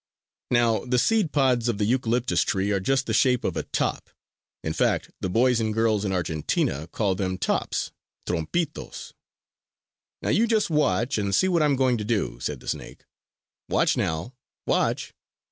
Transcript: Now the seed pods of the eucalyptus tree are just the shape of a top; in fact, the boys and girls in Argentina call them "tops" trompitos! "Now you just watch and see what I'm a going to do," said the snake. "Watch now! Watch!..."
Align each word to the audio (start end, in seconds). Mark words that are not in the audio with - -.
Now 0.49 0.83
the 0.83 0.97
seed 0.97 1.31
pods 1.31 1.67
of 1.69 1.77
the 1.77 1.85
eucalyptus 1.85 2.41
tree 2.41 2.71
are 2.71 2.79
just 2.79 3.05
the 3.05 3.13
shape 3.13 3.43
of 3.43 3.55
a 3.55 3.61
top; 3.61 4.09
in 4.63 4.73
fact, 4.73 5.11
the 5.19 5.29
boys 5.29 5.59
and 5.59 5.71
girls 5.71 6.03
in 6.03 6.11
Argentina 6.11 6.87
call 6.87 7.13
them 7.13 7.37
"tops" 7.37 7.91
trompitos! 8.25 9.13
"Now 10.23 10.29
you 10.29 10.47
just 10.47 10.71
watch 10.71 11.19
and 11.19 11.35
see 11.35 11.47
what 11.47 11.61
I'm 11.61 11.73
a 11.73 11.77
going 11.77 11.99
to 11.99 12.03
do," 12.03 12.39
said 12.39 12.61
the 12.61 12.67
snake. 12.67 13.03
"Watch 13.69 13.95
now! 13.95 14.33
Watch!..." 14.65 15.13